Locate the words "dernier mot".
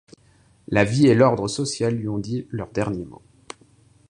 2.71-3.21